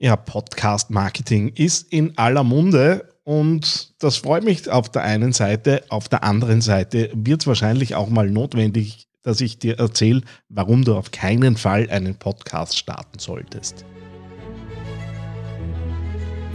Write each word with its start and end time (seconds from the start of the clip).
Ja, 0.00 0.14
Podcast-Marketing 0.14 1.48
ist 1.56 1.92
in 1.92 2.16
aller 2.16 2.44
Munde 2.44 3.08
und 3.24 4.00
das 4.00 4.16
freut 4.18 4.44
mich 4.44 4.70
auf 4.70 4.88
der 4.88 5.02
einen 5.02 5.32
Seite. 5.32 5.82
Auf 5.88 6.08
der 6.08 6.22
anderen 6.22 6.60
Seite 6.60 7.10
wird 7.14 7.40
es 7.40 7.48
wahrscheinlich 7.48 7.96
auch 7.96 8.08
mal 8.08 8.30
notwendig, 8.30 9.08
dass 9.24 9.40
ich 9.40 9.58
dir 9.58 9.80
erzähle, 9.80 10.22
warum 10.48 10.84
du 10.84 10.94
auf 10.94 11.10
keinen 11.10 11.56
Fall 11.56 11.90
einen 11.90 12.14
Podcast 12.14 12.78
starten 12.78 13.18
solltest. 13.18 13.84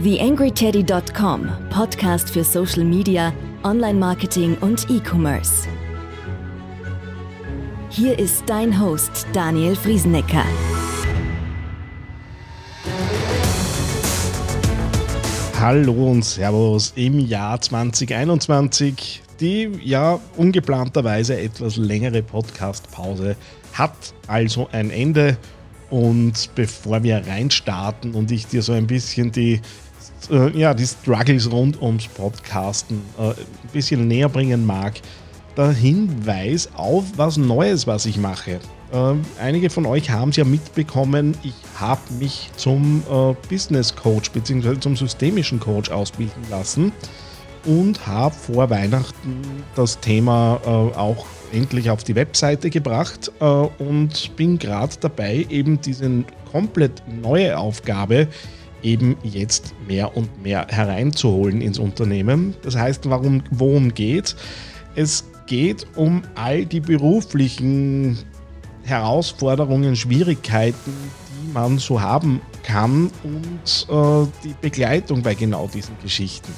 TheAngryTeddy.com, 0.02 1.48
Podcast 1.68 2.30
für 2.30 2.44
Social 2.44 2.84
Media, 2.84 3.32
Online-Marketing 3.62 4.56
und 4.62 4.88
E-Commerce. 4.88 5.68
Hier 7.90 8.18
ist 8.18 8.44
dein 8.46 8.80
Host 8.80 9.26
Daniel 9.34 9.76
Friesenecker. 9.76 10.44
Hallo 15.66 16.10
und 16.10 16.22
Servus 16.22 16.92
im 16.94 17.18
Jahr 17.18 17.58
2021. 17.58 19.22
Die 19.40 19.70
ja 19.82 20.20
ungeplanterweise 20.36 21.40
etwas 21.40 21.76
längere 21.76 22.22
Podcast-Pause 22.22 23.34
hat 23.72 24.12
also 24.26 24.68
ein 24.72 24.90
Ende. 24.90 25.38
Und 25.88 26.50
bevor 26.54 27.02
wir 27.02 27.26
reinstarten 27.26 28.12
und 28.12 28.30
ich 28.30 28.46
dir 28.46 28.60
so 28.60 28.74
ein 28.74 28.86
bisschen 28.86 29.32
die, 29.32 29.62
äh, 30.30 30.50
ja, 30.50 30.74
die 30.74 30.84
Struggles 30.84 31.50
rund 31.50 31.80
ums 31.80 32.08
Podcasten 32.08 33.00
äh, 33.18 33.28
ein 33.28 33.34
bisschen 33.72 34.06
näher 34.06 34.28
bringen 34.28 34.66
mag, 34.66 35.00
der 35.56 35.70
Hinweis 35.70 36.68
auf 36.74 37.04
was 37.16 37.38
Neues, 37.38 37.86
was 37.86 38.04
ich 38.04 38.18
mache. 38.18 38.60
Äh, 38.94 39.14
einige 39.40 39.70
von 39.70 39.86
euch 39.86 40.10
haben 40.10 40.30
es 40.30 40.36
ja 40.36 40.44
mitbekommen, 40.44 41.36
ich 41.42 41.54
habe 41.80 42.00
mich 42.20 42.50
zum 42.56 43.02
äh, 43.10 43.34
Business 43.48 43.94
Coach 43.96 44.30
bzw. 44.30 44.78
zum 44.78 44.96
systemischen 44.96 45.58
Coach 45.58 45.90
ausbilden 45.90 46.44
lassen 46.48 46.92
und 47.64 48.06
habe 48.06 48.34
vor 48.34 48.70
Weihnachten 48.70 49.42
das 49.74 49.98
Thema 49.98 50.60
äh, 50.64 50.68
auch 50.68 51.26
endlich 51.52 51.90
auf 51.90 52.04
die 52.04 52.14
Webseite 52.14 52.70
gebracht 52.70 53.32
äh, 53.40 53.44
und 53.44 54.36
bin 54.36 54.58
gerade 54.60 54.94
dabei, 55.00 55.44
eben 55.50 55.80
diese 55.80 56.24
komplett 56.52 57.02
neue 57.08 57.58
Aufgabe 57.58 58.28
eben 58.82 59.16
jetzt 59.24 59.74
mehr 59.88 60.16
und 60.16 60.42
mehr 60.42 60.66
hereinzuholen 60.68 61.62
ins 61.62 61.80
Unternehmen. 61.80 62.54
Das 62.62 62.76
heißt, 62.76 63.08
warum, 63.10 63.42
worum 63.50 63.92
geht? 63.92 64.36
Es 64.94 65.24
geht 65.46 65.86
um 65.96 66.22
all 66.34 66.64
die 66.66 66.80
beruflichen 66.80 68.18
Herausforderungen, 68.84 69.96
Schwierigkeiten, 69.96 70.92
die 71.42 71.52
man 71.52 71.78
so 71.78 72.00
haben 72.00 72.40
kann 72.62 73.10
und 73.22 73.86
äh, 73.88 74.28
die 74.42 74.54
Begleitung 74.60 75.22
bei 75.22 75.34
genau 75.34 75.68
diesen 75.72 75.96
Geschichten. 76.02 76.52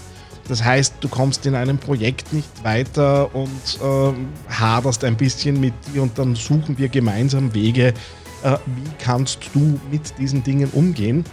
Das 0.49 0.63
heißt, 0.63 0.95
du 1.01 1.09
kommst 1.09 1.45
in 1.47 1.55
einem 1.55 1.79
Projekt 1.79 2.33
nicht 2.33 2.63
weiter 2.63 3.35
und 3.35 3.79
äh, 3.83 4.13
haderst 4.53 5.03
ein 5.05 5.17
bisschen 5.17 5.61
mit 5.61 5.75
dir 5.93 6.03
und 6.03 6.17
dann 6.19 6.37
suchen 6.37 6.79
wir 6.79 6.89
gemeinsam 6.89 7.53
Wege, 7.53 7.95
äh, 8.45 8.57
wie 8.67 8.91
kannst 8.99 9.41
du 9.55 9.81
mit 9.91 10.17
diesen 10.19 10.45
Dingen 10.45 10.71
umgehen 10.71 11.25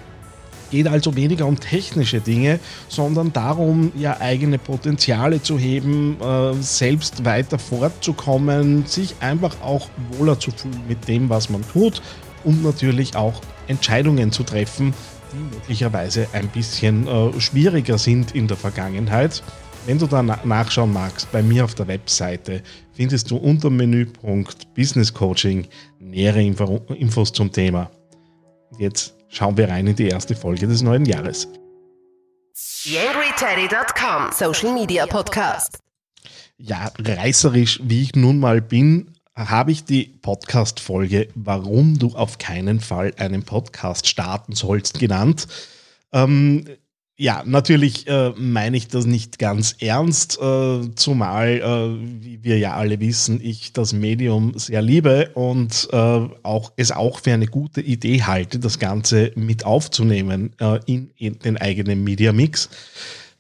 geht 0.74 0.88
also 0.88 1.16
weniger 1.16 1.46
um 1.46 1.60
technische 1.60 2.20
Dinge, 2.20 2.60
sondern 2.88 3.32
darum, 3.32 3.92
ja 3.96 4.20
eigene 4.20 4.58
Potenziale 4.58 5.40
zu 5.40 5.60
heben, 5.60 6.20
äh, 6.20 6.54
selbst 6.62 7.24
weiter 7.26 7.60
fortzukommen, 7.60 8.88
sich 8.88 9.14
einfach 9.20 9.62
auch 9.62 9.88
wohler 10.18 10.40
zu 10.40 10.50
fühlen 10.50 10.82
mit 10.88 11.08
dem, 11.08 11.30
was 11.30 11.52
man 11.52 11.62
tut 11.62 12.02
und 12.44 12.64
natürlich 12.64 13.16
auch 13.16 13.40
Entscheidungen 13.68 14.32
zu 14.32 14.42
treffen, 14.42 14.96
die 15.32 15.56
möglicherweise 15.56 16.28
ein 16.34 16.48
bisschen 16.48 17.08
äh, 17.08 17.40
schwieriger 17.40 18.00
sind 18.00 18.34
in 18.34 18.48
der 18.48 18.58
Vergangenheit. 18.58 19.44
Wenn 19.86 20.00
du 20.00 20.08
da 20.08 20.24
nachschauen 20.24 20.92
magst, 20.92 21.32
bei 21.32 21.44
mir 21.44 21.66
auf 21.66 21.76
der 21.76 21.88
Webseite 21.88 22.64
findest 22.94 23.30
du 23.30 23.38
unter 23.38 23.70
Menüpunkt 23.70 24.74
Business 24.74 25.14
Coaching 25.14 25.68
nähere 26.00 26.42
Infos 26.42 27.31
zum 27.31 27.52
Thema. 27.52 27.92
Jetzt 28.80 29.14
schauen 29.34 29.58
wir 29.58 29.68
rein 29.68 29.88
in 29.88 29.96
die 29.96 30.08
erste 30.08 30.36
Folge 30.36 30.68
des 30.68 30.82
neuen 30.82 31.06
Jahres. 31.06 31.50
YangryTeddy.com 32.84 34.32
Social 34.32 34.74
Media 34.74 35.06
Podcast. 35.08 35.80
Ja, 36.58 36.92
reißerisch 37.00 37.80
wie 37.84 38.04
ich 38.04 38.16
nun 38.16 38.40
mal 38.40 38.62
bin, 38.62 39.16
habe 39.36 39.72
ich 39.72 39.86
die 39.86 40.06
Podcast-Folge 40.22 41.30
Warum 41.34 41.98
du 41.98 42.16
auf 42.16 42.38
keinen 42.38 42.80
Fall 42.80 43.14
einen 43.18 43.44
Podcast 43.44 44.08
starten 44.08 44.54
sollst 44.54 45.00
genannt. 45.00 45.48
Ähm, 46.12 46.66
ja, 47.16 47.44
natürlich 47.46 48.07
äh, 48.07 48.31
meine 48.38 48.75
ich 48.75 48.88
das 48.88 49.06
nicht 49.06 49.38
ganz 49.38 49.75
ernst, 49.79 50.40
äh, 50.41 50.96
zumal, 50.96 51.47
äh, 51.47 52.24
wie 52.24 52.44
wir 52.44 52.57
ja 52.57 52.74
alle 52.74 53.00
wissen, 53.00 53.40
ich 53.40 53.72
das 53.72 53.94
Medium 53.94 54.57
sehr 54.57 54.81
liebe 54.81 55.29
und 55.35 55.90
äh, 55.91 55.97
auch, 56.41 56.72
es 56.75 56.91
auch 56.91 57.19
für 57.19 57.34
eine 57.34 57.46
gute 57.46 57.81
Idee 57.81 58.23
halte, 58.23 58.57
das 58.57 58.79
Ganze 58.79 59.31
mit 59.35 59.63
aufzunehmen 59.63 60.53
äh, 60.59 60.79
in, 60.88 61.12
in, 61.18 61.38
den 61.38 61.57
eigenen 61.57 62.03
Media 62.03 62.34
Mix. 62.34 62.69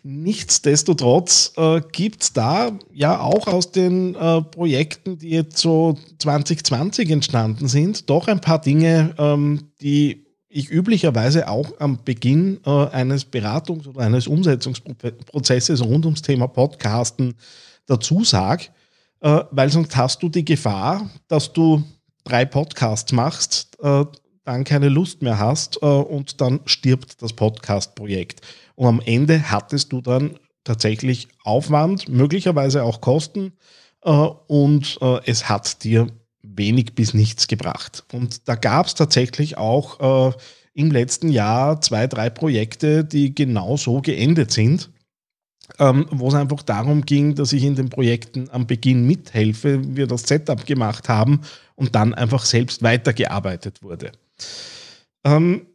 Nichtsdestotrotz 0.03 1.53
äh, 1.57 1.81
gibt 1.91 2.21
es 2.21 2.33
da 2.33 2.77
ja 2.91 3.21
auch 3.21 3.47
aus 3.47 3.71
den 3.71 4.13
Projekten, 4.51 5.17
die 5.17 5.29
jetzt 5.29 5.57
so 5.57 5.97
2020 6.19 7.09
entstanden 7.09 7.67
sind, 7.67 8.09
doch 8.09 8.27
ein 8.27 8.41
paar 8.41 8.61
Dinge, 8.61 9.15
ähm, 9.17 9.71
die 9.81 10.23
ich 10.53 10.69
üblicherweise 10.69 11.47
auch 11.47 11.79
am 11.79 12.03
Beginn 12.03 12.59
äh, 12.65 12.69
eines 12.69 13.25
Beratungs- 13.25 13.87
oder 13.87 14.01
eines 14.01 14.27
Umsetzungsprozesses 14.27 15.83
rund 15.83 16.05
ums 16.05 16.21
Thema 16.21 16.47
Podcasten 16.47 17.33
dazu 17.87 18.23
sage, 18.23 18.65
äh, 19.21 19.41
weil 19.49 19.69
sonst 19.69 19.95
hast 19.95 20.21
du 20.21 20.29
die 20.29 20.45
Gefahr, 20.45 21.09
dass 21.27 21.51
du 21.53 21.83
drei 22.23 22.45
Podcasts 22.45 23.11
machst, 23.11 23.77
äh, 23.81 24.05
dann 24.45 24.63
keine 24.63 24.89
Lust 24.89 25.21
mehr 25.23 25.39
hast 25.39 25.81
äh, 25.81 25.85
und 25.85 26.39
dann 26.39 26.59
stirbt 26.65 27.21
das 27.21 27.33
Podcast-Projekt. 27.33 28.41
Und 28.75 28.87
am 28.87 29.01
Ende 29.03 29.49
hattest 29.49 29.91
du 29.91 30.01
dann 30.01 30.37
tatsächlich 30.63 31.29
Aufwand, 31.43 32.09
möglicherweise 32.09 32.83
auch 32.83 33.01
Kosten 33.01 33.53
äh, 34.03 34.11
und 34.11 34.99
äh, 35.01 35.19
es 35.25 35.49
hat 35.49 35.83
dir 35.83 36.07
wenig 36.55 36.95
bis 36.95 37.13
nichts 37.13 37.47
gebracht. 37.47 38.03
Und 38.11 38.47
da 38.47 38.55
gab 38.55 38.85
es 38.87 38.95
tatsächlich 38.95 39.57
auch 39.57 40.31
äh, 40.31 40.33
im 40.73 40.91
letzten 40.91 41.29
Jahr 41.29 41.81
zwei, 41.81 42.07
drei 42.07 42.29
Projekte, 42.29 43.03
die 43.03 43.33
genau 43.33 43.77
so 43.77 44.01
geendet 44.01 44.51
sind, 44.51 44.89
ähm, 45.79 46.07
wo 46.11 46.27
es 46.27 46.33
einfach 46.33 46.63
darum 46.63 47.03
ging, 47.03 47.35
dass 47.35 47.53
ich 47.53 47.63
in 47.63 47.75
den 47.75 47.89
Projekten 47.89 48.49
am 48.51 48.67
Beginn 48.67 49.05
mithelfe, 49.05 49.95
wir 49.95 50.07
das 50.07 50.23
Setup 50.23 50.65
gemacht 50.65 51.09
haben 51.09 51.41
und 51.75 51.95
dann 51.95 52.13
einfach 52.13 52.45
selbst 52.45 52.83
weitergearbeitet 52.83 53.81
wurde. 53.83 54.11
Ähm, 55.23 55.67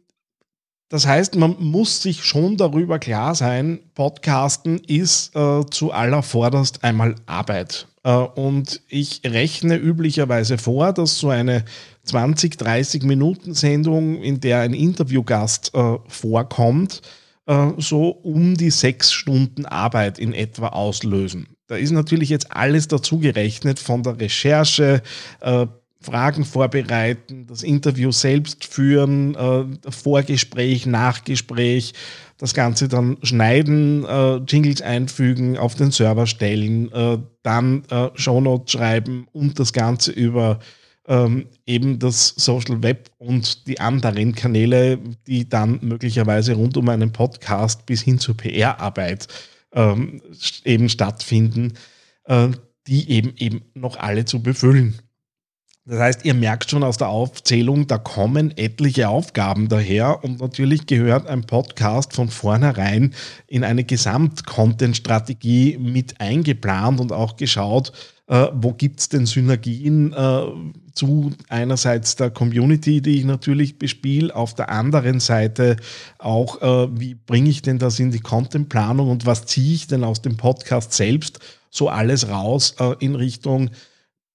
das 0.89 1.05
heißt, 1.05 1.35
man 1.35 1.55
muss 1.59 2.01
sich 2.01 2.23
schon 2.23 2.57
darüber 2.57 2.97
klar 2.97 3.35
sein, 3.35 3.79
Podcasten 3.93 4.79
ist 4.79 5.35
äh, 5.35 5.63
zu 5.69 5.91
allervorderst 5.91 6.83
einmal 6.83 7.15
Arbeit. 7.27 7.87
Äh, 8.03 8.13
und 8.13 8.81
ich 8.89 9.21
rechne 9.25 9.75
üblicherweise 9.75 10.57
vor, 10.57 10.93
dass 10.93 11.19
so 11.19 11.29
eine 11.29 11.65
20, 12.03 12.57
30 12.57 13.03
Minuten 13.03 13.53
Sendung, 13.53 14.21
in 14.21 14.39
der 14.39 14.61
ein 14.61 14.73
Interviewgast 14.73 15.71
äh, 15.73 15.97
vorkommt, 16.07 17.01
äh, 17.45 17.69
so 17.77 18.09
um 18.09 18.55
die 18.55 18.71
sechs 18.71 19.11
Stunden 19.11 19.65
Arbeit 19.65 20.19
in 20.19 20.33
etwa 20.33 20.67
auslösen. 20.69 21.47
Da 21.67 21.75
ist 21.75 21.91
natürlich 21.91 22.29
jetzt 22.29 22.51
alles 22.51 22.87
dazu 22.87 23.19
gerechnet 23.19 23.79
von 23.79 24.01
der 24.01 24.19
Recherche, 24.19 25.03
äh, 25.41 25.67
Fragen 26.01 26.45
vorbereiten, 26.45 27.45
das 27.45 27.61
Interview 27.61 28.11
selbst 28.11 28.63
führen, 28.65 29.35
äh, 29.35 29.65
Vorgespräch, 29.91 30.85
Nachgespräch, 30.85 31.93
das 32.37 32.53
Ganze 32.53 32.87
dann 32.87 33.17
schneiden, 33.21 34.05
äh, 34.05 34.37
Jingles 34.37 34.81
einfügen, 34.81 35.57
auf 35.57 35.75
den 35.75 35.91
Server 35.91 36.25
stellen, 36.25 36.89
äh, 36.93 37.17
dann 37.43 37.83
Shownotes 38.15 38.71
schreiben 38.71 39.27
und 39.33 39.59
das 39.59 39.73
Ganze 39.73 40.11
über 40.11 40.59
ähm, 41.07 41.47
eben 41.65 41.99
das 41.99 42.33
Social 42.37 42.83
Web 42.83 43.09
und 43.17 43.67
die 43.67 43.79
anderen 43.79 44.35
Kanäle, 44.35 44.99
die 45.25 45.49
dann 45.49 45.79
möglicherweise 45.81 46.53
rund 46.53 46.77
um 46.77 46.87
einen 46.89 47.11
Podcast 47.11 47.85
bis 47.85 48.01
hin 48.01 48.19
zur 48.19 48.37
PR-Arbeit 48.37 49.27
ähm, 49.73 50.21
eben 50.63 50.87
stattfinden, 50.89 51.73
die 52.85 53.09
eben 53.09 53.33
eben 53.37 53.61
noch 53.73 53.97
alle 53.97 54.25
zu 54.25 54.43
befüllen. 54.43 54.99
Das 55.89 55.99
heißt, 55.99 56.23
ihr 56.23 56.35
merkt 56.35 56.69
schon 56.69 56.83
aus 56.83 56.97
der 56.97 57.07
Aufzählung, 57.07 57.87
da 57.87 57.97
kommen 57.97 58.55
etliche 58.55 59.09
Aufgaben 59.09 59.69
daher 59.69 60.23
und 60.23 60.39
natürlich 60.39 60.85
gehört 60.85 61.25
ein 61.25 61.41
Podcast 61.41 62.13
von 62.13 62.29
vornherein 62.29 63.15
in 63.47 63.63
eine 63.63 63.83
Gesamt-Content-Strategie 63.83 65.79
mit 65.79 66.21
eingeplant 66.21 66.99
und 66.99 67.11
auch 67.11 67.37
geschaut, 67.37 67.91
Äh, 68.29 68.49
wo 68.53 68.73
gibt 68.73 68.99
es 68.99 69.09
denn 69.09 69.25
Synergien 69.25 70.13
äh, 70.13 70.41
zu 70.93 71.31
einerseits 71.49 72.15
der 72.15 72.29
Community, 72.29 73.01
die 73.01 73.17
ich 73.17 73.25
natürlich 73.25 73.79
bespiele, 73.79 74.35
auf 74.35 74.53
der 74.53 74.69
anderen 74.69 75.19
Seite 75.19 75.77
auch, 76.19 76.61
äh, 76.61 76.99
wie 76.99 77.15
bringe 77.15 77.49
ich 77.49 77.63
denn 77.63 77.79
das 77.79 77.99
in 77.99 78.11
die 78.11 78.19
Contentplanung 78.19 79.09
und 79.09 79.25
was 79.25 79.47
ziehe 79.47 79.73
ich 79.73 79.87
denn 79.87 80.03
aus 80.03 80.21
dem 80.21 80.37
Podcast 80.37 80.93
selbst 80.93 81.39
so 81.71 81.89
alles 81.89 82.29
raus 82.29 82.75
äh, 82.79 82.93
in 82.99 83.15
Richtung 83.15 83.71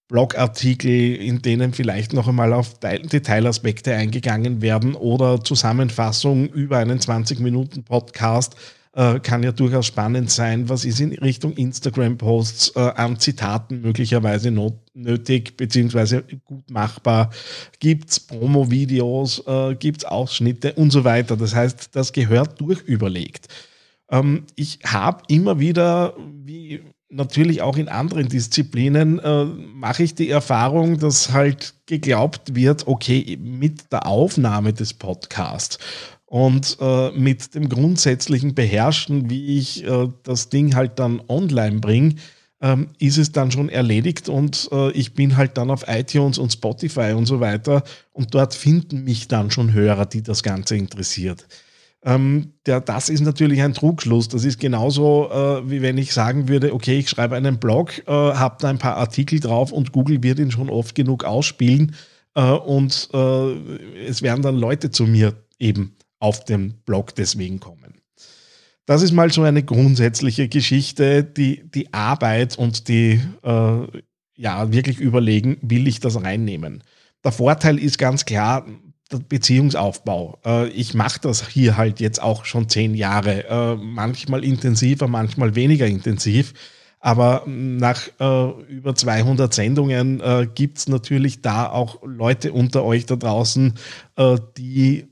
Blogartikel, 0.07 1.15
in 1.15 1.41
denen 1.41 1.73
vielleicht 1.73 2.13
noch 2.13 2.27
einmal 2.27 2.53
auf 2.53 2.79
Detailaspekte 2.79 3.93
eingegangen 3.95 4.61
werden 4.61 4.93
oder 4.93 5.43
Zusammenfassung 5.43 6.47
über 6.49 6.77
einen 6.77 6.99
20-Minuten-Podcast 6.99 8.55
äh, 8.95 9.19
kann 9.19 9.43
ja 9.43 9.51
durchaus 9.51 9.87
spannend 9.87 10.31
sein. 10.31 10.69
Was 10.69 10.85
ist 10.85 10.99
in 10.99 11.11
Richtung 11.13 11.53
Instagram-Posts 11.53 12.73
äh, 12.75 12.79
an 12.79 13.19
Zitaten 13.19 13.81
möglicherweise 13.81 14.51
not 14.51 14.75
nötig 14.93 15.57
beziehungsweise 15.57 16.23
gut 16.45 16.69
machbar? 16.69 17.29
Gibt 17.79 18.09
es 18.09 18.19
Promo-Videos, 18.19 19.43
äh, 19.47 19.75
gibt 19.75 19.99
es 19.99 20.05
Ausschnitte 20.05 20.73
und 20.73 20.91
so 20.91 21.03
weiter. 21.03 21.35
Das 21.35 21.53
heißt, 21.53 21.89
das 21.93 22.13
gehört 22.13 22.61
durchüberlegt. 22.61 23.49
Ähm, 24.09 24.45
ich 24.55 24.79
habe 24.85 25.23
immer 25.27 25.59
wieder, 25.59 26.15
wie 26.45 26.81
natürlich 27.15 27.61
auch 27.61 27.77
in 27.77 27.87
anderen 27.87 28.27
Disziplinen, 28.27 29.19
äh, 29.19 29.45
mache 29.45 30.03
ich 30.03 30.15
die 30.15 30.29
Erfahrung, 30.29 30.99
dass 30.99 31.31
halt 31.31 31.73
geglaubt 31.85 32.55
wird, 32.55 32.87
okay, 32.87 33.37
mit 33.41 33.91
der 33.91 34.05
Aufnahme 34.05 34.73
des 34.73 34.93
Podcasts 34.93 35.79
und 36.25 36.77
äh, 36.79 37.11
mit 37.11 37.55
dem 37.55 37.69
grundsätzlichen 37.69 38.55
Beherrschen, 38.55 39.29
wie 39.29 39.57
ich 39.57 39.85
äh, 39.85 40.09
das 40.23 40.49
Ding 40.49 40.75
halt 40.75 40.99
dann 40.99 41.21
online 41.27 41.79
bringe, 41.79 42.15
ähm, 42.61 42.89
ist 42.99 43.17
es 43.17 43.31
dann 43.31 43.51
schon 43.51 43.69
erledigt 43.69 44.29
und 44.29 44.69
äh, 44.71 44.91
ich 44.91 45.13
bin 45.13 45.37
halt 45.37 45.57
dann 45.57 45.69
auf 45.69 45.85
iTunes 45.87 46.37
und 46.37 46.51
Spotify 46.51 47.13
und 47.15 47.25
so 47.25 47.39
weiter 47.39 47.83
und 48.11 48.33
dort 48.33 48.53
finden 48.53 49.03
mich 49.03 49.27
dann 49.27 49.51
schon 49.51 49.73
Hörer, 49.73 50.05
die 50.05 50.23
das 50.23 50.43
Ganze 50.43 50.75
interessiert. 50.75 51.45
Ähm, 52.05 52.53
der, 52.67 52.81
das 52.81 53.09
ist 53.09 53.21
natürlich 53.21 53.61
ein 53.63 53.73
Trugschluss. 53.73 54.27
Das 54.27 54.45
ist 54.45 54.59
genauso, 54.59 55.29
äh, 55.31 55.69
wie 55.69 55.81
wenn 55.81 55.97
ich 55.97 56.13
sagen 56.13 56.47
würde, 56.47 56.73
okay, 56.73 56.99
ich 56.99 57.09
schreibe 57.09 57.35
einen 57.35 57.57
Blog, 57.57 57.99
äh, 58.07 58.11
habe 58.11 58.57
da 58.59 58.69
ein 58.69 58.77
paar 58.77 58.97
Artikel 58.97 59.39
drauf 59.39 59.71
und 59.71 59.91
Google 59.91 60.21
wird 60.21 60.37
ihn 60.39 60.51
schon 60.51 60.69
oft 60.69 60.93
genug 60.93 61.23
ausspielen 61.23 61.95
äh, 62.35 62.41
und 62.43 63.09
es 64.07 64.21
werden 64.21 64.41
dann 64.41 64.55
Leute 64.55 64.91
zu 64.91 65.05
mir 65.05 65.33
eben 65.57 65.95
auf 66.19 66.45
dem 66.45 66.75
Blog 66.85 67.15
deswegen 67.15 67.59
kommen. 67.59 67.95
Das 68.85 69.01
ist 69.01 69.13
mal 69.13 69.31
so 69.31 69.41
eine 69.41 69.63
grundsätzliche 69.63 70.47
Geschichte, 70.47 71.23
die, 71.23 71.63
die 71.69 71.91
Arbeit 71.93 72.57
und 72.57 72.87
die, 72.87 73.19
äh, 73.41 73.87
ja, 74.37 74.71
wirklich 74.71 74.99
überlegen, 74.99 75.57
will 75.61 75.87
ich 75.87 75.99
das 75.99 76.21
reinnehmen. 76.21 76.83
Der 77.23 77.31
Vorteil 77.31 77.79
ist 77.79 77.97
ganz 77.97 78.25
klar, 78.25 78.67
Beziehungsaufbau. 79.09 80.39
Äh, 80.45 80.69
ich 80.69 80.93
mache 80.93 81.19
das 81.21 81.47
hier 81.47 81.77
halt 81.77 81.99
jetzt 81.99 82.21
auch 82.21 82.45
schon 82.45 82.69
zehn 82.69 82.95
Jahre, 82.95 83.47
äh, 83.47 83.75
manchmal 83.75 84.43
intensiver, 84.43 85.07
manchmal 85.07 85.55
weniger 85.55 85.87
intensiv. 85.87 86.53
Aber 86.99 87.43
nach 87.45 88.07
äh, 88.19 88.49
über 88.67 88.95
200 88.95 89.53
Sendungen 89.53 90.21
äh, 90.21 90.47
gibt 90.53 90.79
es 90.79 90.87
natürlich 90.87 91.41
da 91.41 91.69
auch 91.69 92.01
Leute 92.03 92.51
unter 92.51 92.83
euch 92.83 93.05
da 93.05 93.15
draußen, 93.15 93.75
die 94.57 95.07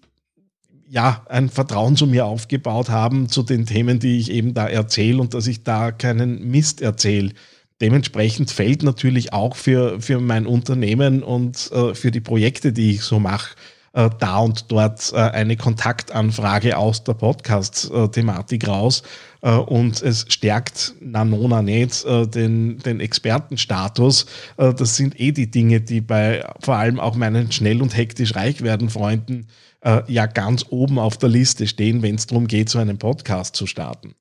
ja, 0.93 1.25
ein 1.27 1.49
Vertrauen 1.49 1.95
zu 1.95 2.05
mir 2.05 2.27
aufgebaut 2.27 2.89
haben, 2.89 3.27
zu 3.27 3.41
den 3.41 3.65
Themen, 3.65 3.97
die 3.97 4.19
ich 4.19 4.29
eben 4.29 4.53
da 4.53 4.67
erzähle 4.67 5.21
und 5.21 5.33
dass 5.33 5.47
ich 5.47 5.63
da 5.63 5.91
keinen 5.91 6.51
Mist 6.51 6.81
erzähle. 6.81 7.31
Dementsprechend 7.81 8.51
fällt 8.51 8.83
natürlich 8.83 9.33
auch 9.33 9.55
für, 9.55 9.99
für 9.99 10.19
mein 10.19 10.45
Unternehmen 10.45 11.23
und 11.23 11.71
äh, 11.71 11.95
für 11.95 12.11
die 12.11 12.21
Projekte, 12.21 12.73
die 12.73 12.91
ich 12.91 13.01
so 13.01 13.19
mache, 13.19 13.55
äh, 13.93 14.09
da 14.19 14.39
und 14.39 14.71
dort 14.71 15.11
äh, 15.13 15.17
eine 15.17 15.55
Kontaktanfrage 15.55 16.77
aus 16.77 17.03
der 17.03 17.13
Podcast-Thematik 17.13 18.67
raus. 18.67 19.03
Äh, 19.41 19.51
und 19.51 20.01
es 20.01 20.25
stärkt 20.29 20.95
Nanona 20.99 21.61
nicht 21.61 22.03
äh, 22.05 22.27
den, 22.27 22.79
den 22.79 22.99
Expertenstatus. 22.99 24.25
Äh, 24.57 24.73
das 24.73 24.95
sind 24.95 25.19
eh 25.19 25.31
die 25.31 25.51
Dinge, 25.51 25.81
die 25.81 26.01
bei 26.01 26.43
vor 26.59 26.75
allem 26.75 26.99
auch 26.99 27.15
meinen 27.15 27.51
schnell 27.51 27.81
und 27.81 27.95
hektisch 27.95 28.35
reich 28.35 28.61
werden 28.61 28.89
Freunden 28.89 29.47
ja 30.07 30.27
ganz 30.27 30.65
oben 30.69 30.97
auf 30.97 31.17
der 31.17 31.27
Liste 31.27 31.67
stehen, 31.67 32.01
wenn 32.03 32.15
es 32.15 32.25
darum 32.25 32.47
geht, 32.47 32.69
so 32.69 32.79
einen 32.79 32.99
Podcast 32.99 33.57
zu 33.57 33.67
starten. 33.67 34.15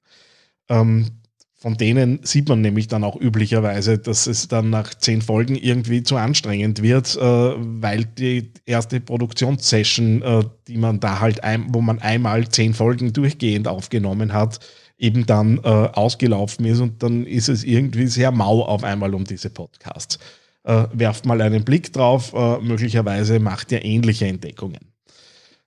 Ähm, 0.68 1.21
von 1.62 1.76
denen 1.76 2.18
sieht 2.24 2.48
man 2.48 2.60
nämlich 2.60 2.88
dann 2.88 3.04
auch 3.04 3.14
üblicherweise, 3.14 3.96
dass 3.96 4.26
es 4.26 4.48
dann 4.48 4.70
nach 4.70 4.94
zehn 4.94 5.22
Folgen 5.22 5.54
irgendwie 5.54 6.02
zu 6.02 6.16
anstrengend 6.16 6.82
wird, 6.82 7.14
äh, 7.14 7.20
weil 7.20 8.04
die 8.04 8.50
erste 8.66 8.98
Produktionssession, 9.00 10.22
äh, 10.22 10.42
die 10.66 10.76
man 10.76 10.98
da 10.98 11.20
halt, 11.20 11.44
ein, 11.44 11.66
wo 11.68 11.80
man 11.80 12.00
einmal 12.00 12.48
zehn 12.48 12.74
Folgen 12.74 13.12
durchgehend 13.12 13.68
aufgenommen 13.68 14.32
hat, 14.32 14.58
eben 14.98 15.24
dann 15.24 15.58
äh, 15.58 15.68
ausgelaufen 15.68 16.64
ist 16.64 16.80
und 16.80 17.00
dann 17.00 17.24
ist 17.26 17.48
es 17.48 17.62
irgendwie 17.62 18.08
sehr 18.08 18.32
mau 18.32 18.62
auf 18.64 18.82
einmal 18.82 19.14
um 19.14 19.22
diese 19.22 19.48
Podcasts. 19.48 20.18
Äh, 20.64 20.86
werft 20.92 21.26
mal 21.26 21.40
einen 21.40 21.64
Blick 21.64 21.92
drauf, 21.92 22.32
äh, 22.34 22.58
möglicherweise 22.58 23.38
macht 23.38 23.70
ihr 23.70 23.84
ähnliche 23.84 24.26
Entdeckungen. 24.26 24.91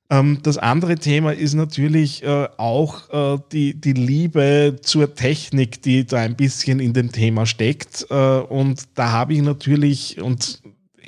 Ähm, 0.10 0.40
das 0.44 0.58
andere 0.58 0.96
Thema 0.96 1.34
ist 1.34 1.56
natürlich 1.56 2.24
äh, 2.24 2.48
auch 2.58 3.10
äh, 3.10 3.40
die, 3.52 3.74
die 3.80 3.94
Liebe 3.94 4.78
zur 4.82 5.16
Technik, 5.16 5.82
die 5.82 6.06
da 6.06 6.18
ein 6.18 6.36
bisschen 6.36 6.80
in 6.80 6.94
dem 6.94 7.12
Thema 7.12 7.46
steckt. 7.46 8.06
Äh, 8.10 8.14
und 8.14 8.84
da 8.94 9.12
habe 9.12 9.34
ich 9.34 9.42
natürlich, 9.42 10.22
und 10.22 10.62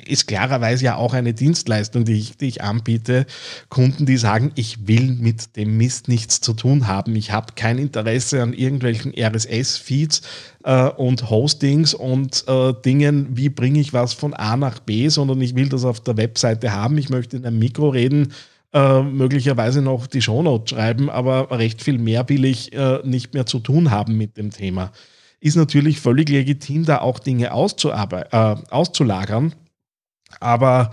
ist 0.08 0.26
klarerweise 0.26 0.86
ja 0.86 0.96
auch 0.96 1.12
eine 1.12 1.34
Dienstleistung, 1.34 2.04
die 2.04 2.18
ich, 2.18 2.36
die 2.36 2.48
ich 2.48 2.62
anbiete, 2.62 3.26
Kunden, 3.68 4.06
die 4.06 4.16
sagen, 4.16 4.52
ich 4.54 4.88
will 4.88 5.16
mit 5.20 5.56
dem 5.56 5.76
Mist 5.76 6.08
nichts 6.08 6.40
zu 6.40 6.54
tun 6.54 6.88
haben. 6.88 7.14
Ich 7.14 7.30
habe 7.30 7.52
kein 7.54 7.78
Interesse 7.78 8.42
an 8.42 8.52
irgendwelchen 8.52 9.12
RSS-Feeds 9.16 10.22
äh, 10.64 10.88
und 10.88 11.30
Hostings 11.30 11.94
und 11.94 12.44
äh, 12.48 12.72
Dingen, 12.84 13.36
wie 13.36 13.48
bringe 13.48 13.80
ich 13.80 13.92
was 13.92 14.12
von 14.12 14.34
A 14.34 14.56
nach 14.56 14.80
B, 14.80 15.08
sondern 15.08 15.40
ich 15.40 15.54
will 15.54 15.68
das 15.68 15.84
auf 15.84 16.00
der 16.00 16.16
Webseite 16.16 16.72
haben. 16.72 16.98
Ich 16.98 17.10
möchte 17.10 17.36
in 17.36 17.46
einem 17.46 17.58
Mikro 17.58 17.90
reden 17.90 18.32
äh, 18.72 19.02
möglicherweise 19.02 19.82
noch 19.82 20.06
die 20.06 20.22
Shownote 20.22 20.74
schreiben, 20.74 21.10
aber 21.10 21.50
recht 21.50 21.82
viel 21.82 21.98
mehr 21.98 22.28
will 22.28 22.44
ich 22.44 22.72
äh, 22.72 23.00
nicht 23.04 23.34
mehr 23.34 23.46
zu 23.46 23.60
tun 23.60 23.90
haben 23.90 24.16
mit 24.16 24.36
dem 24.36 24.50
Thema. 24.50 24.92
Ist 25.40 25.56
natürlich 25.56 26.00
völlig 26.00 26.28
legitim, 26.28 26.84
da 26.84 26.98
auch 26.98 27.18
Dinge 27.18 27.46
äh, 27.46 27.50
auszulagern, 27.50 29.54
aber 30.40 30.90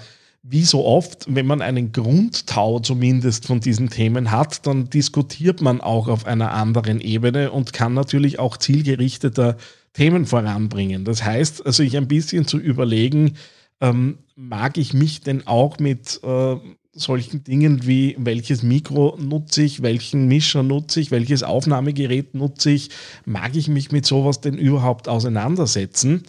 wie 0.48 0.64
so 0.64 0.86
oft, 0.86 1.26
wenn 1.28 1.48
man 1.48 1.64
einen 1.64 1.92
Grundtau 1.92 2.80
zumindest 2.80 3.48
von 3.48 3.62
diesen 3.62 3.90
Themen 3.90 4.30
hat, 4.30 4.68
dann 4.68 4.92
diskutiert 4.92 5.60
man 5.60 5.82
auch 5.82 6.08
auf 6.08 6.28
einer 6.28 6.52
anderen 6.52 7.02
Ebene 7.02 7.52
und 7.52 7.74
kann 7.74 7.96
natürlich 7.96 8.38
auch 8.38 8.58
zielgerichteter 8.58 9.58
Themen 9.94 10.28
voranbringen. 10.28 11.04
Das 11.04 11.24
heißt, 11.24 11.66
also 11.66 11.82
sich 11.82 11.98
ein 11.98 12.08
bisschen 12.08 12.46
zu 12.46 12.60
überlegen, 12.60 13.38
ähm, 13.82 14.20
mag 14.36 14.78
ich 14.78 14.94
mich 14.94 15.22
denn 15.22 15.48
auch 15.48 15.80
mit 15.80 16.20
äh, 16.24 16.58
solchen 16.96 17.44
Dingen 17.44 17.86
wie 17.86 18.16
welches 18.18 18.64
Mikro 18.64 19.18
nutze 19.22 19.64
ich, 19.64 19.82
welchen 19.82 20.28
Mischer 20.28 20.64
nutze 20.64 21.02
ich, 21.02 21.12
welches 21.12 21.44
Aufnahmegerät 21.44 22.34
nutze 22.34 22.72
ich, 22.72 22.90
mag 23.26 23.56
ich 23.56 23.68
mich 23.68 23.92
mit 23.92 24.06
sowas 24.06 24.42
denn 24.42 24.58
überhaupt 24.58 25.08
auseinandersetzen? 25.08 26.24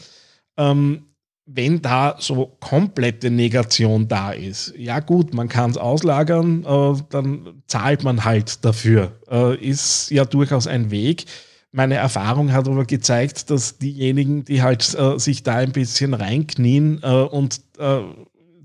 Ähm, 0.58 1.04
wenn 1.46 1.80
da 1.80 2.16
so 2.18 2.56
komplette 2.58 3.30
Negation 3.30 4.08
da 4.08 4.32
ist, 4.32 4.74
ja 4.76 4.98
gut, 4.98 5.32
man 5.32 5.48
kann 5.48 5.70
es 5.70 5.76
auslagern, 5.76 6.64
äh, 6.64 7.02
dann 7.10 7.62
zahlt 7.68 8.02
man 8.02 8.24
halt 8.24 8.64
dafür. 8.64 9.12
Äh, 9.30 9.56
ist 9.64 10.10
ja 10.10 10.24
durchaus 10.24 10.66
ein 10.66 10.90
Weg. 10.90 11.26
Meine 11.70 11.94
Erfahrung 11.94 12.52
hat 12.52 12.66
aber 12.66 12.84
gezeigt, 12.84 13.50
dass 13.50 13.78
diejenigen, 13.78 14.44
die 14.44 14.62
halt 14.62 14.92
äh, 14.98 15.18
sich 15.20 15.44
da 15.44 15.56
ein 15.56 15.72
bisschen 15.72 16.14
reinknien 16.14 17.00
äh, 17.02 17.06
und 17.06 17.60
äh, 17.78 18.00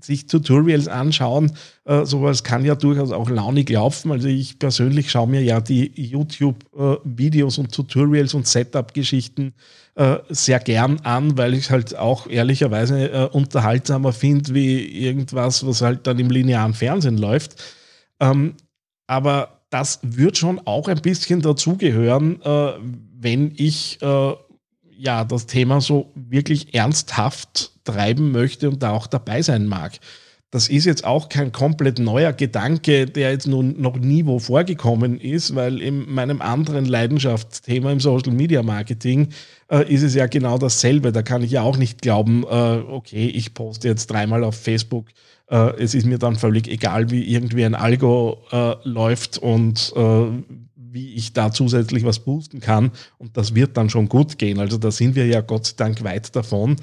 sich 0.04 0.26
Tutorials 0.26 0.88
anschauen, 0.88 1.52
äh, 1.84 2.04
sowas 2.04 2.44
kann 2.44 2.64
ja 2.64 2.74
durchaus 2.74 3.12
auch 3.12 3.30
launig 3.30 3.68
laufen. 3.70 4.12
Also 4.12 4.28
ich 4.28 4.58
persönlich 4.58 5.10
schaue 5.10 5.28
mir 5.28 5.42
ja 5.42 5.60
die 5.60 5.92
YouTube-Videos 5.94 7.58
äh, 7.58 7.60
und 7.60 7.72
Tutorials 7.72 8.34
und 8.34 8.46
Setup-Geschichten 8.46 9.54
äh, 9.94 10.18
sehr 10.28 10.60
gern 10.60 11.00
an, 11.00 11.36
weil 11.36 11.54
ich 11.54 11.70
halt 11.70 11.96
auch 11.96 12.26
ehrlicherweise 12.26 13.10
äh, 13.10 13.28
unterhaltsamer 13.28 14.12
finde, 14.12 14.54
wie 14.54 14.84
irgendwas, 15.06 15.66
was 15.66 15.82
halt 15.82 16.06
dann 16.06 16.18
im 16.18 16.30
linearen 16.30 16.74
Fernsehen 16.74 17.18
läuft. 17.18 17.62
Ähm, 18.20 18.54
aber 19.06 19.60
das 19.70 20.00
wird 20.02 20.38
schon 20.38 20.60
auch 20.64 20.88
ein 20.88 21.00
bisschen 21.00 21.42
dazugehören, 21.42 22.40
äh, 22.42 22.72
wenn 23.18 23.52
ich 23.56 23.98
äh, 24.02 24.32
ja, 25.02 25.24
das 25.24 25.46
Thema 25.46 25.80
so 25.80 26.12
wirklich 26.14 26.74
ernsthaft 26.74 27.71
treiben 27.84 28.32
möchte 28.32 28.68
und 28.68 28.82
da 28.82 28.92
auch 28.92 29.06
dabei 29.06 29.42
sein 29.42 29.66
mag. 29.66 29.98
das 30.52 30.68
ist 30.68 30.84
jetzt 30.84 31.04
auch 31.06 31.30
kein 31.30 31.50
komplett 31.50 31.98
neuer 31.98 32.34
Gedanke, 32.34 33.06
der 33.06 33.30
jetzt 33.30 33.48
nun 33.48 33.80
noch 33.80 33.96
nie 33.96 34.26
wo 34.26 34.38
vorgekommen 34.38 35.18
ist, 35.18 35.54
weil 35.54 35.80
in 35.80 36.12
meinem 36.12 36.42
anderen 36.42 36.84
Leidenschaftsthema 36.84 37.90
im 37.90 38.00
Social 38.00 38.34
Media 38.34 38.62
Marketing 38.62 39.28
äh, 39.70 39.90
ist 39.90 40.02
es 40.02 40.14
ja 40.14 40.26
genau 40.26 40.58
dasselbe. 40.58 41.10
Da 41.10 41.22
kann 41.22 41.42
ich 41.42 41.52
ja 41.52 41.62
auch 41.62 41.78
nicht 41.78 42.02
glauben, 42.02 42.44
äh, 42.44 42.46
okay, 42.46 43.28
ich 43.28 43.54
poste 43.54 43.88
jetzt 43.88 44.08
dreimal 44.08 44.44
auf 44.44 44.54
Facebook. 44.54 45.06
Äh, 45.48 45.80
es 45.80 45.94
ist 45.94 46.04
mir 46.04 46.18
dann 46.18 46.36
völlig 46.36 46.68
egal, 46.68 47.10
wie 47.10 47.24
irgendwie 47.32 47.64
ein 47.64 47.74
Algo 47.74 48.36
äh, 48.52 48.74
läuft 48.84 49.38
und 49.38 49.94
äh, 49.96 50.26
wie 50.76 51.14
ich 51.14 51.32
da 51.32 51.50
zusätzlich 51.50 52.04
was 52.04 52.18
boosten 52.18 52.60
kann. 52.60 52.90
Und 53.16 53.38
das 53.38 53.54
wird 53.54 53.78
dann 53.78 53.88
schon 53.88 54.10
gut 54.10 54.36
gehen. 54.36 54.60
Also 54.60 54.76
da 54.76 54.90
sind 54.90 55.14
wir 55.14 55.24
ja 55.26 55.40
Gott 55.40 55.64
sei 55.64 55.74
Dank 55.78 56.04
weit 56.04 56.36
davon 56.36 56.76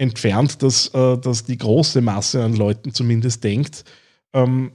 entfernt, 0.00 0.62
dass, 0.62 0.88
äh, 0.94 1.18
dass 1.18 1.44
die 1.44 1.58
große 1.58 2.00
Masse 2.00 2.42
an 2.42 2.56
Leuten 2.56 2.94
zumindest 2.94 3.44
denkt. 3.44 3.84
Ähm, 4.32 4.72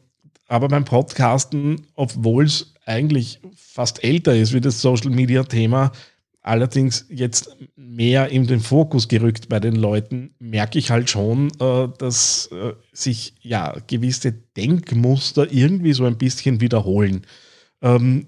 aber 0.47 0.67
beim 0.67 0.85
Podcasten, 0.85 1.87
obwohl 1.95 2.45
es 2.45 2.73
eigentlich 2.85 3.39
fast 3.55 4.03
älter 4.03 4.35
ist 4.35 4.53
wie 4.53 4.61
das 4.61 4.81
Social 4.81 5.09
Media 5.09 5.43
Thema, 5.43 5.91
allerdings 6.43 7.07
jetzt 7.09 7.57
mehr 7.75 8.29
in 8.29 8.45
den 8.45 8.59
Fokus 8.59 9.07
gerückt 9.07 9.49
bei 9.49 9.59
den 9.59 9.75
Leuten, 9.75 10.35
merke 10.37 10.77
ich 10.77 10.91
halt 10.91 11.09
schon, 11.09 11.49
äh, 11.59 11.87
dass 11.97 12.47
äh, 12.51 12.73
sich 12.93 13.33
ja 13.41 13.75
gewisse 13.87 14.31
Denkmuster 14.31 15.51
irgendwie 15.51 15.93
so 15.93 16.05
ein 16.05 16.19
bisschen 16.19 16.61
wiederholen. 16.61 17.25
Ähm, 17.81 18.27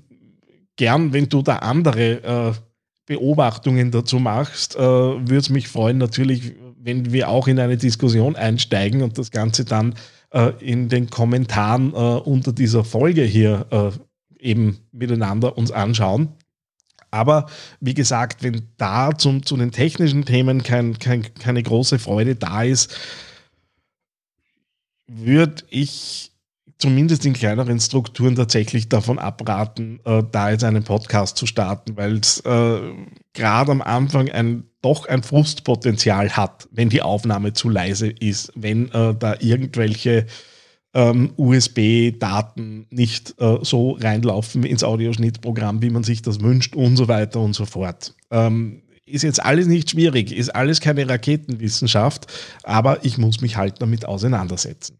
gern, 0.77 1.13
wenn 1.13 1.29
du 1.29 1.43
da 1.43 1.57
andere 1.57 2.23
äh, 2.23 2.53
Beobachtungen 3.05 3.91
dazu 3.91 4.17
machst, 4.17 4.75
äh, 4.75 4.79
würde 4.79 5.37
es 5.37 5.49
mich 5.49 5.67
freuen, 5.67 5.99
natürlich, 5.99 6.53
wenn 6.87 7.11
wir 7.11 7.27
auch 7.27 7.49
in 7.49 7.59
eine 7.59 7.75
Diskussion 7.75 8.37
einsteigen 8.37 9.01
und 9.01 9.17
das 9.17 9.29
Ganze 9.29 9.65
dann 9.65 9.93
äh, 10.31 10.53
in 10.61 10.87
den 10.87 11.09
Kommentaren 11.09 11.91
äh, 11.91 11.97
unter 11.97 12.53
dieser 12.53 12.85
Folge 12.85 13.23
hier 13.23 13.65
äh, 13.71 13.91
eben 14.39 14.79
miteinander 14.93 15.57
uns 15.57 15.71
anschauen. 15.71 16.29
Aber 17.11 17.47
wie 17.81 17.93
gesagt, 17.93 18.41
wenn 18.41 18.69
da 18.77 19.17
zum, 19.17 19.45
zu 19.45 19.57
den 19.57 19.73
technischen 19.73 20.23
Themen 20.23 20.63
kein, 20.63 20.97
kein, 20.97 21.23
keine 21.33 21.61
große 21.61 21.99
Freude 21.99 22.35
da 22.35 22.63
ist, 22.63 22.97
würde 25.07 25.63
ich 25.69 26.31
zumindest 26.79 27.25
in 27.25 27.33
kleineren 27.33 27.79
Strukturen 27.79 28.35
tatsächlich 28.35 28.89
davon 28.89 29.19
abraten, 29.19 29.99
äh, 30.05 30.23
da 30.31 30.51
jetzt 30.51 30.63
einen 30.63 30.83
Podcast 30.83 31.37
zu 31.37 31.45
starten, 31.45 31.97
weil 31.97 32.17
es 32.17 32.39
äh, 32.41 32.79
gerade 33.33 33.71
am 33.71 33.81
Anfang 33.81 34.29
ein 34.29 34.63
doch 34.81 35.07
ein 35.07 35.23
Frustpotenzial 35.23 36.37
hat, 36.37 36.67
wenn 36.71 36.89
die 36.89 37.01
Aufnahme 37.01 37.53
zu 37.53 37.69
leise 37.69 38.09
ist, 38.09 38.51
wenn 38.55 38.91
äh, 38.91 39.15
da 39.15 39.35
irgendwelche 39.39 40.27
ähm, 40.93 41.33
USB-Daten 41.35 42.87
nicht 42.89 43.35
äh, 43.39 43.57
so 43.61 43.91
reinlaufen 43.91 44.63
ins 44.63 44.83
Audioschnittprogramm, 44.83 45.81
wie 45.81 45.89
man 45.89 46.03
sich 46.03 46.21
das 46.21 46.41
wünscht 46.41 46.75
und 46.75 46.95
so 46.95 47.07
weiter 47.07 47.39
und 47.39 47.53
so 47.53 47.65
fort. 47.65 48.13
Ähm, 48.31 48.83
ist 49.05 49.23
jetzt 49.23 49.43
alles 49.43 49.67
nicht 49.67 49.91
schwierig, 49.91 50.31
ist 50.31 50.49
alles 50.49 50.81
keine 50.81 51.07
Raketenwissenschaft, 51.09 52.27
aber 52.63 53.03
ich 53.05 53.17
muss 53.17 53.41
mich 53.41 53.57
halt 53.57 53.81
damit 53.81 54.05
auseinandersetzen. 54.05 54.97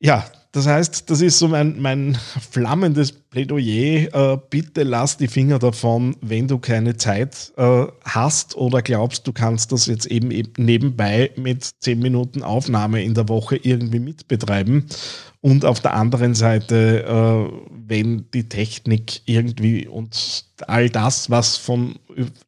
Ja, 0.00 0.24
das 0.52 0.66
heißt, 0.66 1.10
das 1.10 1.20
ist 1.20 1.38
so 1.38 1.48
mein, 1.48 1.78
mein 1.80 2.16
flammendes 2.50 3.12
Plädoyer. 3.12 4.32
Äh, 4.32 4.38
bitte 4.48 4.82
lass 4.82 5.18
die 5.18 5.28
Finger 5.28 5.58
davon, 5.58 6.16
wenn 6.22 6.48
du 6.48 6.58
keine 6.58 6.96
Zeit 6.96 7.52
äh, 7.56 7.86
hast 8.04 8.56
oder 8.56 8.80
glaubst, 8.80 9.26
du 9.26 9.32
kannst 9.32 9.72
das 9.72 9.86
jetzt 9.86 10.06
eben, 10.06 10.30
eben 10.30 10.52
nebenbei 10.56 11.30
mit 11.36 11.70
10 11.80 11.98
Minuten 11.98 12.42
Aufnahme 12.42 13.02
in 13.02 13.12
der 13.12 13.28
Woche 13.28 13.56
irgendwie 13.56 14.00
mitbetreiben. 14.00 14.86
Und 15.40 15.66
auf 15.66 15.80
der 15.80 15.94
anderen 15.94 16.34
Seite, 16.34 17.04
äh, 17.04 17.68
wenn 17.86 18.24
die 18.32 18.48
Technik 18.48 19.20
irgendwie 19.26 19.86
und 19.86 20.44
all 20.66 20.88
das, 20.88 21.28
was 21.30 21.58
von 21.58 21.96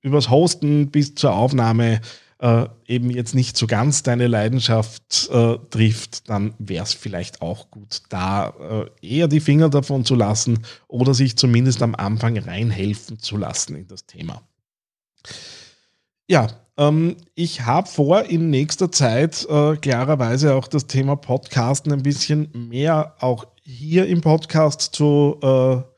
übers 0.00 0.30
Hosten 0.30 0.90
bis 0.90 1.14
zur 1.14 1.34
Aufnahme 1.34 2.00
äh, 2.40 2.66
eben 2.86 3.10
jetzt 3.10 3.34
nicht 3.34 3.56
so 3.56 3.66
ganz 3.66 4.02
deine 4.02 4.26
Leidenschaft 4.26 5.28
äh, 5.30 5.58
trifft, 5.70 6.28
dann 6.28 6.54
wäre 6.58 6.84
es 6.84 6.94
vielleicht 6.94 7.42
auch 7.42 7.70
gut, 7.70 8.02
da 8.08 8.88
äh, 9.02 9.06
eher 9.06 9.28
die 9.28 9.40
Finger 9.40 9.68
davon 9.68 10.04
zu 10.04 10.14
lassen 10.14 10.60
oder 10.88 11.14
sich 11.14 11.36
zumindest 11.36 11.82
am 11.82 11.94
Anfang 11.94 12.38
reinhelfen 12.38 13.18
zu 13.18 13.36
lassen 13.36 13.76
in 13.76 13.88
das 13.88 14.06
Thema. 14.06 14.42
Ja, 16.26 16.48
ähm, 16.78 17.16
ich 17.34 17.66
habe 17.66 17.88
vor, 17.88 18.24
in 18.24 18.48
nächster 18.48 18.90
Zeit 18.90 19.46
äh, 19.50 19.76
klarerweise 19.76 20.54
auch 20.54 20.66
das 20.66 20.86
Thema 20.86 21.16
Podcasten 21.16 21.92
ein 21.92 22.02
bisschen 22.02 22.50
mehr 22.54 23.16
auch 23.20 23.46
hier 23.62 24.06
im 24.06 24.22
Podcast 24.22 24.94
zu 24.94 25.38
äh, 25.42 25.89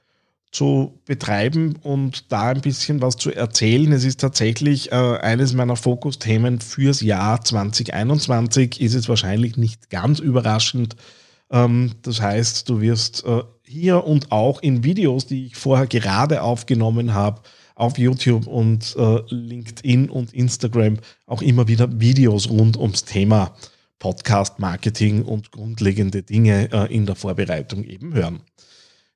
zu 0.52 1.00
betreiben 1.06 1.76
und 1.82 2.30
da 2.30 2.50
ein 2.50 2.60
bisschen 2.60 3.00
was 3.00 3.16
zu 3.16 3.32
erzählen. 3.32 3.90
Es 3.90 4.04
ist 4.04 4.20
tatsächlich 4.20 4.92
äh, 4.92 4.94
eines 4.94 5.54
meiner 5.54 5.76
Fokusthemen 5.76 6.60
fürs 6.60 7.00
Jahr 7.00 7.42
2021. 7.42 8.80
Ist 8.80 8.94
es 8.94 9.08
wahrscheinlich 9.08 9.56
nicht 9.56 9.88
ganz 9.88 10.18
überraschend. 10.18 10.94
Ähm, 11.50 11.92
das 12.02 12.20
heißt, 12.20 12.68
du 12.68 12.82
wirst 12.82 13.24
äh, 13.24 13.42
hier 13.64 14.04
und 14.04 14.30
auch 14.30 14.62
in 14.62 14.84
Videos, 14.84 15.26
die 15.26 15.46
ich 15.46 15.56
vorher 15.56 15.86
gerade 15.86 16.42
aufgenommen 16.42 17.14
habe, 17.14 17.40
auf 17.74 17.96
YouTube 17.96 18.46
und 18.46 18.94
äh, 18.98 19.20
LinkedIn 19.28 20.10
und 20.10 20.34
Instagram 20.34 20.98
auch 21.26 21.40
immer 21.40 21.66
wieder 21.66 21.98
Videos 21.98 22.50
rund 22.50 22.76
ums 22.76 23.04
Thema 23.04 23.54
Podcast 23.98 24.58
Marketing 24.58 25.22
und 25.22 25.50
grundlegende 25.50 26.22
Dinge 26.22 26.70
äh, 26.72 26.94
in 26.94 27.06
der 27.06 27.14
Vorbereitung 27.14 27.84
eben 27.84 28.12
hören. 28.12 28.40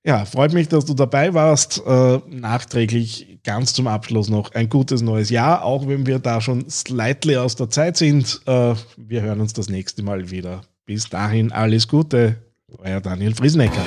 Ja, 0.06 0.24
freut 0.24 0.52
mich, 0.52 0.68
dass 0.68 0.84
du 0.84 0.94
dabei 0.94 1.34
warst. 1.34 1.82
Äh, 1.84 2.20
nachträglich 2.28 3.40
ganz 3.42 3.74
zum 3.74 3.88
Abschluss 3.88 4.28
noch 4.28 4.54
ein 4.54 4.68
gutes 4.68 5.02
neues 5.02 5.30
Jahr, 5.30 5.64
auch 5.64 5.88
wenn 5.88 6.06
wir 6.06 6.20
da 6.20 6.40
schon 6.40 6.70
slightly 6.70 7.36
aus 7.36 7.56
der 7.56 7.70
Zeit 7.70 7.96
sind. 7.96 8.40
Äh, 8.46 8.74
wir 8.96 9.22
hören 9.22 9.40
uns 9.40 9.52
das 9.52 9.68
nächste 9.68 10.04
Mal 10.04 10.30
wieder. 10.30 10.60
Bis 10.84 11.08
dahin 11.08 11.50
alles 11.50 11.88
Gute. 11.88 12.36
Euer 12.78 13.00
Daniel 13.00 13.34
Friesenecker. 13.34 13.84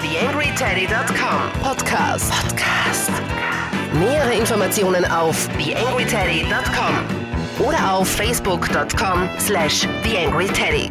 TheAngryTeddy.com 0.00 1.62
Podcast. 1.62 2.32
Podcast. 2.32 3.10
Nähere 3.94 4.34
Informationen 4.34 5.04
auf 5.04 5.48
TheAngryTeddy.com 5.58 7.64
oder 7.64 7.94
auf 7.94 8.08
Facebook.com 8.08 9.28
slash 9.38 9.86
TheAngryTeddy. 10.02 10.90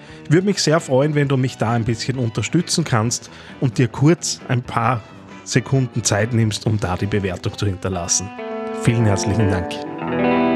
Würde 0.31 0.45
mich 0.45 0.63
sehr 0.63 0.79
freuen, 0.79 1.13
wenn 1.13 1.27
du 1.27 1.35
mich 1.35 1.57
da 1.57 1.71
ein 1.71 1.83
bisschen 1.83 2.17
unterstützen 2.17 2.85
kannst 2.85 3.29
und 3.59 3.77
dir 3.77 3.89
kurz 3.89 4.39
ein 4.47 4.63
paar 4.63 5.01
Sekunden 5.43 6.05
Zeit 6.05 6.31
nimmst, 6.31 6.65
um 6.65 6.79
da 6.79 6.95
die 6.95 7.05
Bewertung 7.05 7.57
zu 7.57 7.65
hinterlassen. 7.65 8.29
Vielen 8.81 9.05
herzlichen 9.05 9.49
Dank. 9.49 10.50